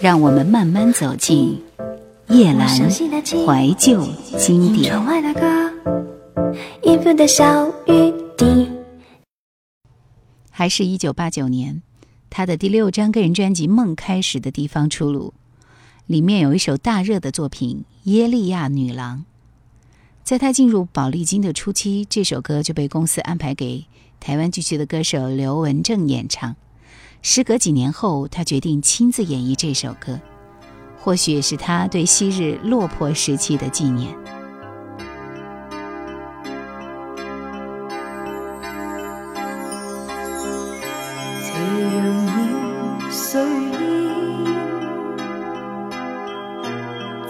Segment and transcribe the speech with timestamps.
[0.00, 1.60] 让我们慢慢走进
[2.28, 4.06] 叶阑怀旧
[4.38, 4.94] 经典。
[10.50, 11.82] 还是一九八九年，
[12.30, 15.34] 他的第六张个人专辑《梦开始的地方》出炉，
[16.06, 19.18] 里面有一首大热的作品《耶利亚女郎》。
[20.22, 23.86] 在他进入宝丽金的初期，这首歌就被公司安排给
[24.20, 26.54] 台湾地区的歌手刘文正演唱。
[27.20, 30.18] 时隔几年后，他决定亲自演绎这首歌，
[30.98, 34.16] 或许是他对昔日落魄时期的纪念。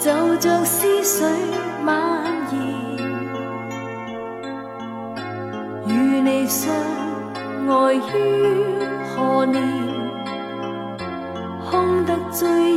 [0.01, 1.25] 就像思绪
[1.85, 2.38] 漫
[12.39, 12.68] 最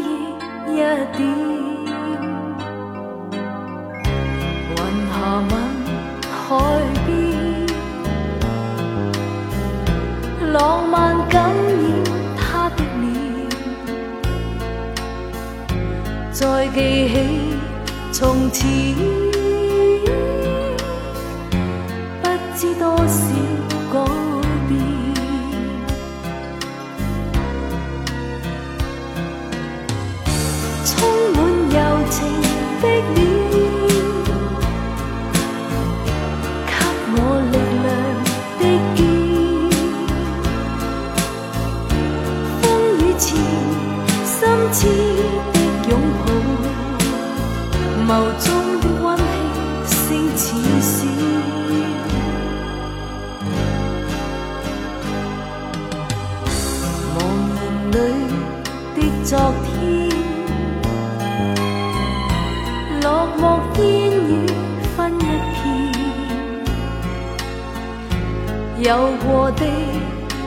[68.84, 69.66] 有过的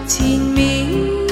[0.09, 1.24] 缠绵。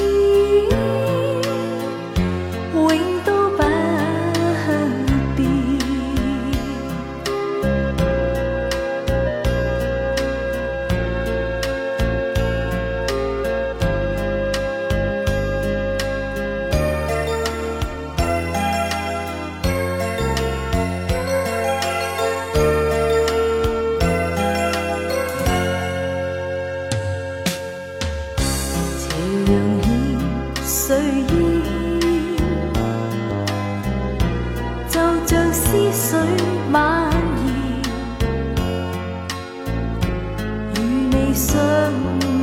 [41.33, 41.59] 相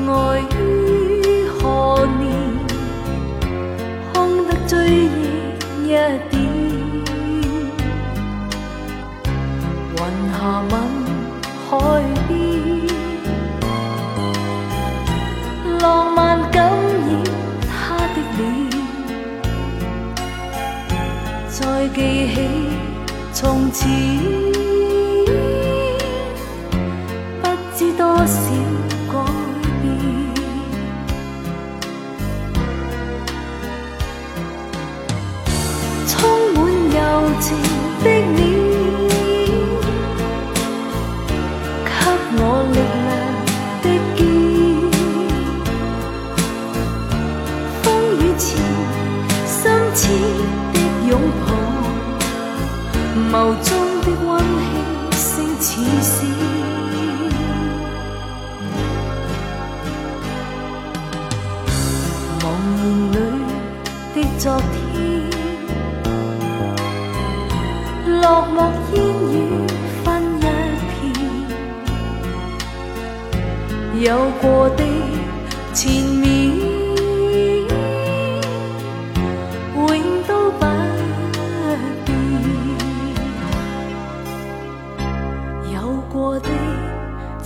[0.09, 2.29] 爱于何年？
[4.13, 5.09] 空得追忆
[5.85, 6.33] 一点。
[9.95, 9.99] 云
[10.33, 10.39] 霞
[10.71, 10.73] 吻
[11.69, 11.71] 海
[12.27, 12.31] 边，
[15.79, 16.19] 浪漫
[16.51, 17.09] 感染
[17.69, 17.71] 他
[18.15, 18.41] 的脸。
[21.49, 21.59] 再
[21.95, 21.99] 记
[22.35, 22.37] 起
[23.33, 24.40] 从此。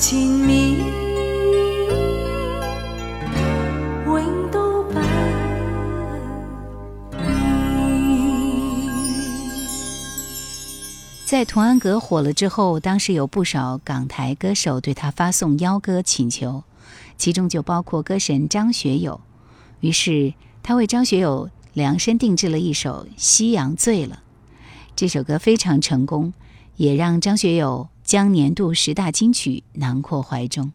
[0.06, 0.76] 前面，
[4.04, 5.00] 永都不。
[11.24, 16.64] 在童安格火了之后，当时有不少港台歌手对他发送邀歌请求，
[17.16, 19.22] 其中就包括歌神张学友。
[19.80, 24.16] 于是他为张学友量身定制了一首《夕阳醉了》，
[24.94, 26.34] 这首歌非常成功，
[26.76, 30.72] 也让张学友将年度十大金曲囊括怀中。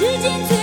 [0.00, 0.59] 时间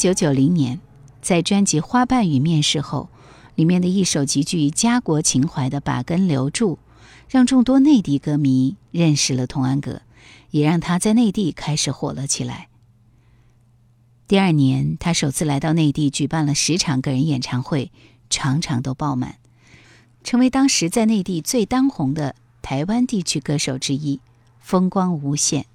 [0.00, 0.80] 九九零年，
[1.20, 3.10] 在专辑《花瓣雨》面世后，
[3.54, 6.76] 里面的一首极具家国情怀的《把根留住》，
[7.28, 10.00] 让众多内地歌迷认识了童安格，
[10.52, 12.70] 也让他在内地开始火了起来。
[14.26, 17.92] 第二年，他首次来到内地，举办了十场个人演唱会，
[18.30, 19.36] 场场都爆满，
[20.24, 24.22] 成为当时在内地最当红的台湾地区歌手之一，
[24.60, 25.66] 风光无限。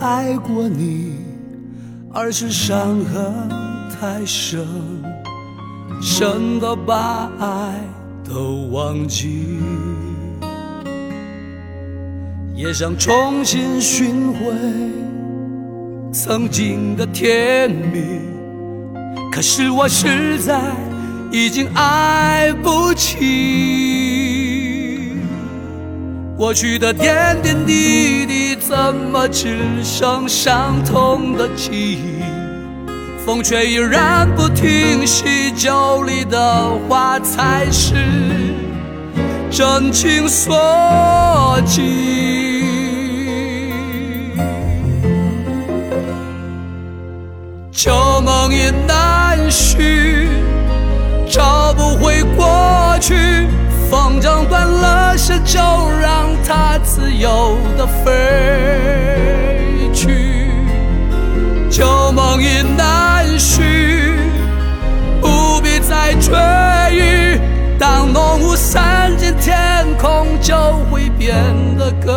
[0.00, 1.12] 爱过你，
[2.10, 3.48] 而是伤痕
[4.00, 4.66] 太深，
[6.00, 7.74] 深到把爱
[8.24, 9.58] 都忘记。
[12.54, 14.40] 也想重新寻回
[16.12, 18.20] 曾经的甜蜜，
[19.30, 20.60] 可是我实在
[21.30, 23.18] 已经爱不起。
[26.36, 32.22] 过去的点点滴滴，怎么只剩伤痛的记忆？
[33.26, 37.96] 风却依然不停息，酒里的话才是
[39.50, 42.62] 真情所寄。
[47.72, 47.92] 旧
[48.24, 50.28] 梦已难续，
[51.28, 53.48] 找不回过去。
[53.90, 55.58] 风筝断了线，就
[56.00, 58.10] 让它自由的飞
[59.94, 60.50] 去。
[61.70, 63.62] 旧梦已难寻，
[65.20, 66.34] 不必再追
[66.90, 67.38] 忆。
[67.78, 70.56] 当浓雾散尽，天空就
[70.90, 71.36] 会变
[71.78, 72.12] 得更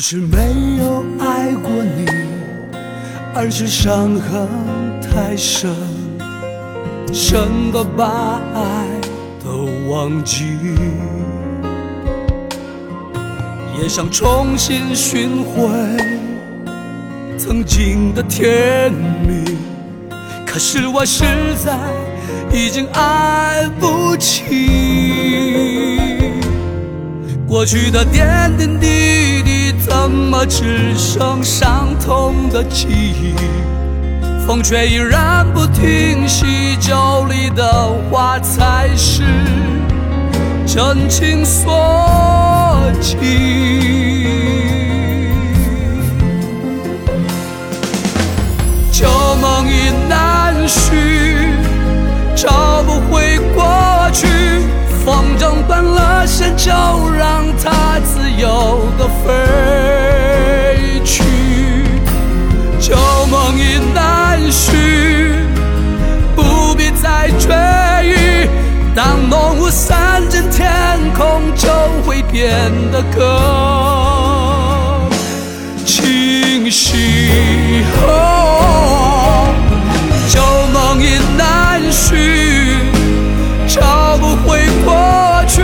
[0.00, 0.38] 不是没
[0.78, 2.06] 有爱过你，
[3.34, 4.48] 而是伤痕
[4.98, 5.70] 太深，
[7.12, 8.86] 深到把爱
[9.44, 10.46] 都忘记。
[13.78, 15.68] 也想重新寻回
[17.36, 19.58] 曾经的甜蜜，
[20.46, 21.24] 可是我实
[21.62, 21.76] 在
[22.50, 24.54] 已经爱不起。
[27.46, 29.19] 过去的点点滴滴，
[29.80, 33.34] 怎么只剩伤痛的记忆？
[34.46, 39.22] 风却依然不停息，酒里的话才是
[40.66, 43.16] 真情所寄。
[48.92, 49.08] 旧
[49.40, 51.54] 梦已难续，
[52.34, 54.26] 找不回过去。
[55.04, 56.70] 风筝断了线，就
[57.16, 59.32] 让它自由的飞
[72.30, 73.20] 变得更
[75.84, 77.82] 清晰。
[78.06, 79.52] 哦，
[80.28, 80.40] 旧
[80.72, 82.16] 梦已难寻，
[83.66, 85.62] 找不回过去。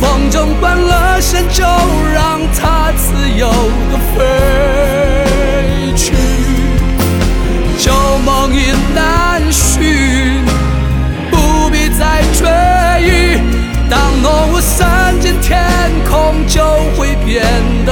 [0.00, 1.62] 风筝断了线，就
[2.12, 3.48] 让它自由
[3.90, 4.24] 的飞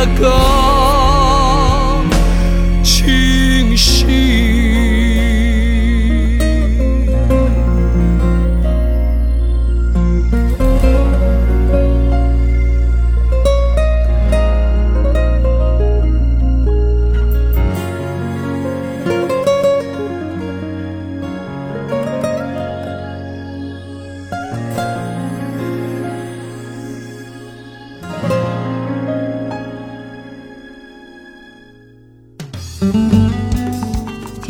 [0.00, 0.59] 变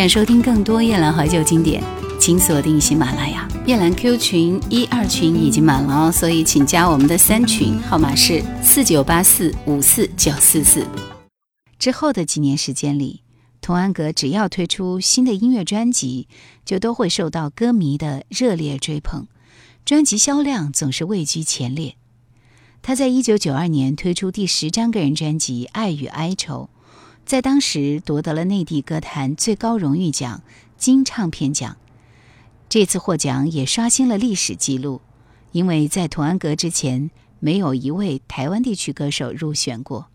[0.00, 1.84] 想收听更多夜兰怀旧经典，
[2.18, 3.46] 请锁定喜马拉雅。
[3.66, 10.86] 夜兰 Q 群一二群已经满了哦，所以请加我们的三群，号码是四九八四五四九四四。
[11.78, 13.20] 之后的几年时间里，
[13.60, 16.28] 童安格只要推出新的音乐专辑，
[16.64, 19.26] 就都会受到歌迷的热烈追捧，
[19.84, 21.96] 专辑销量总是位居前列。
[22.80, 26.70] 他在一九九二年推出第十张个人专辑《爱与哀愁》。
[27.30, 30.42] 在当时夺得了内地歌坛最高荣誉奖
[30.76, 31.76] 金唱片奖。
[32.68, 35.00] 这次获奖也刷新了历史记录，
[35.52, 40.08] 因为在童安格之前，没有一位台湾地区歌手入选过。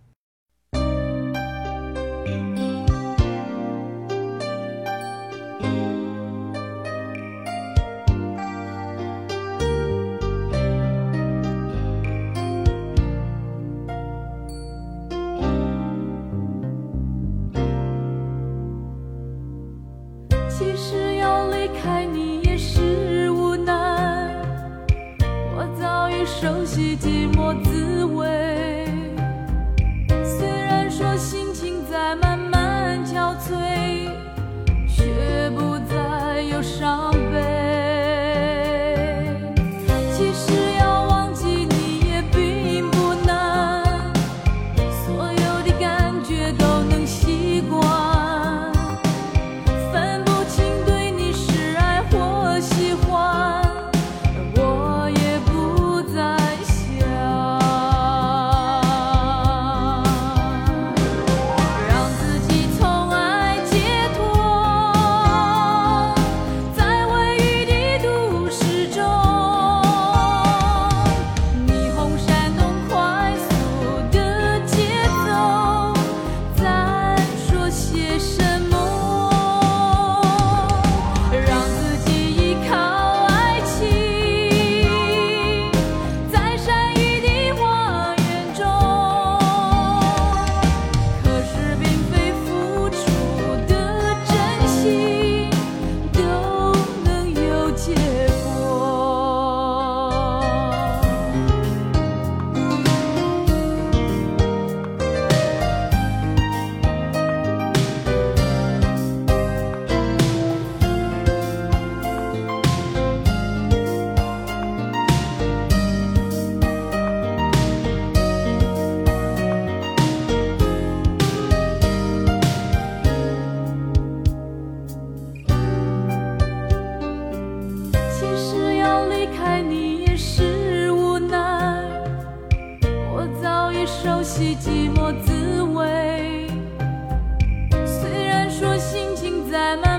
[139.56, 139.95] 心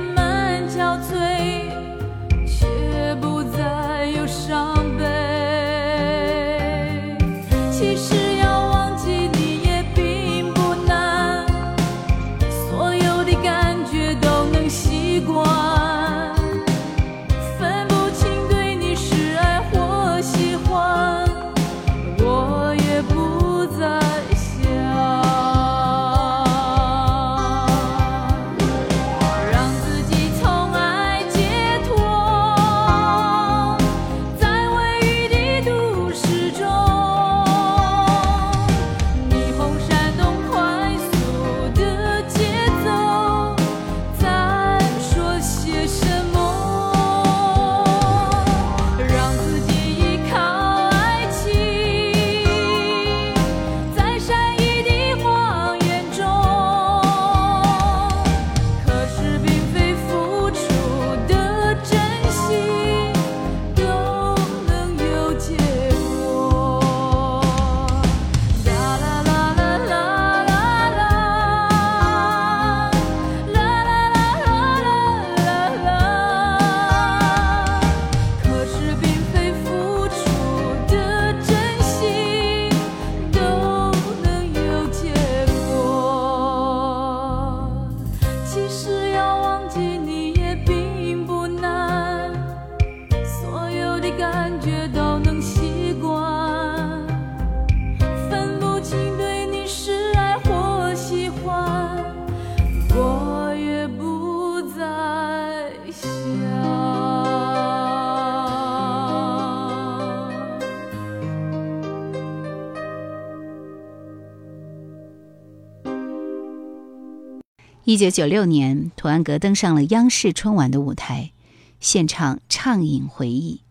[117.97, 121.33] 一九九六年，童安格登上了央视春晚的舞台，
[121.81, 123.63] 献唱《畅饮回忆》。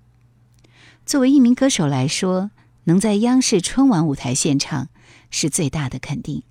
[1.06, 2.50] 作为一名歌手来说，
[2.86, 4.90] 能在央视春晚舞台献唱
[5.30, 6.42] 是最大的肯定，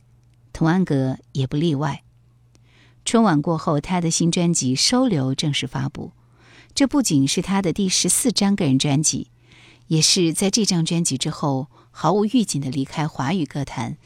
[0.52, 2.04] 童安格也不例外。
[3.04, 6.12] 春晚过后，他的新专辑《收留》正式发布，
[6.76, 9.32] 这不仅是他的第十四张个人专辑，
[9.88, 13.96] 也是在这张专辑之后毫无预警的离开华语歌坛，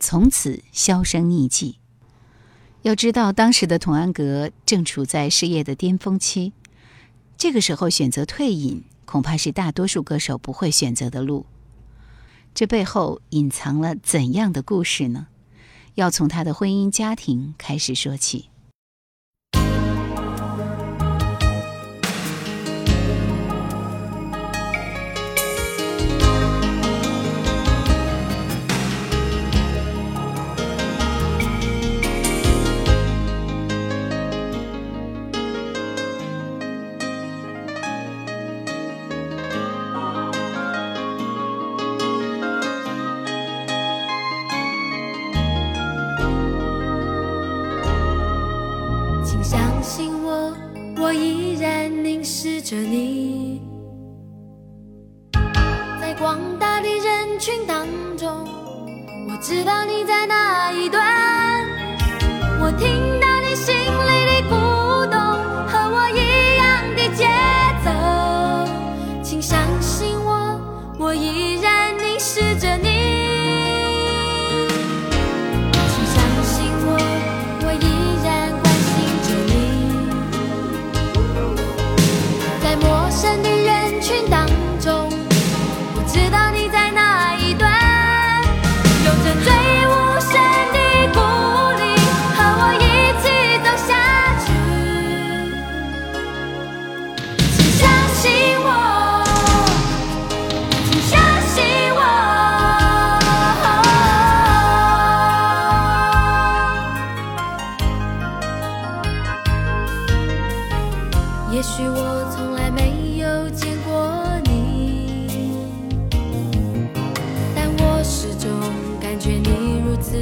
[0.00, 1.78] 从此销声匿迹。
[2.82, 6.52] 要知道，当时的童安格正处在事业的巅峰期，
[7.36, 11.46] 这个时候选择退隐，恐怕是大多数歌手不会选择的路。
[12.54, 15.26] 这背后隐藏了怎样的故事呢？
[15.96, 18.50] 要从他的婚姻家庭开始说起。
[71.06, 71.65] 我，依然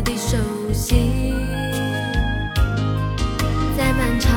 [0.03, 0.37] 的熟
[0.73, 1.33] 悉。
[3.77, 4.31] 在漫长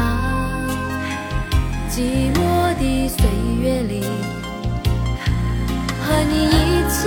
[1.89, 2.39] 寂寞
[2.80, 3.20] 的岁
[3.62, 4.04] 月里，
[6.02, 6.56] 和你一
[6.89, 6.98] 起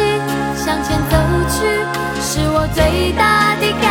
[0.56, 1.14] 向前走
[1.48, 1.54] 去，
[2.20, 3.89] 是我最大的感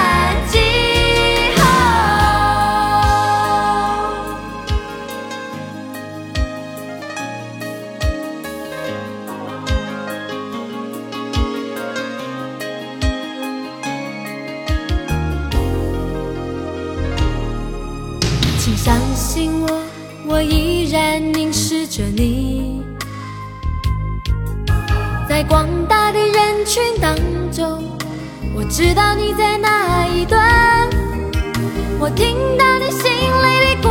[20.26, 22.82] 我，依然凝视着你，
[25.28, 27.16] 在广大的人群当
[27.52, 27.84] 中，
[28.56, 30.90] 我知道你在哪一端，
[32.00, 33.90] 我听到你心里的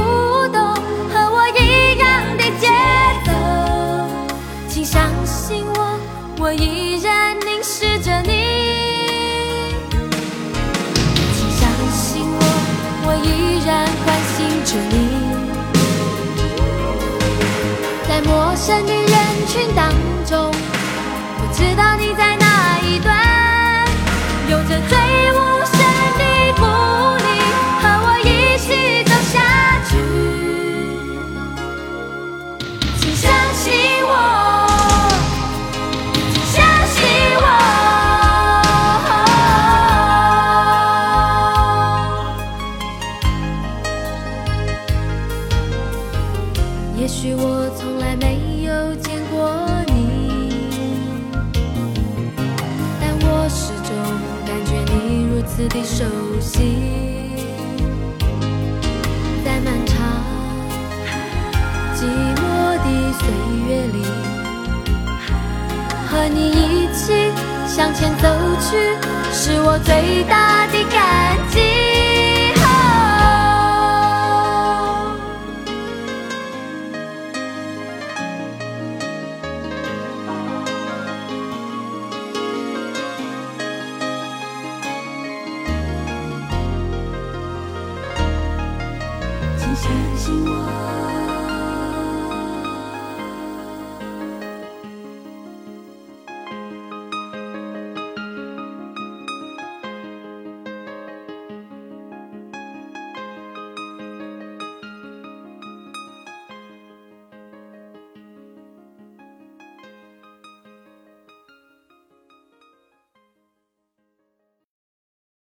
[18.68, 19.09] 在陌生的人
[19.46, 19.90] 群当
[20.26, 23.16] 中，我知道你在哪一段，
[24.50, 24.98] 有着最
[25.33, 25.38] 无